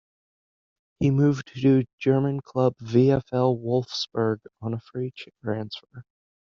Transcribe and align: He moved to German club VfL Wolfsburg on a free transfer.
He 0.99 1.11
moved 1.11 1.51
to 1.59 1.85
German 1.99 2.39
club 2.41 2.75
VfL 2.81 3.55
Wolfsburg 3.61 4.37
on 4.59 4.73
a 4.73 4.79
free 4.79 5.13
transfer. 5.43 6.05